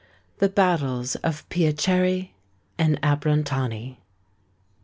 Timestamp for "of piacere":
1.17-2.29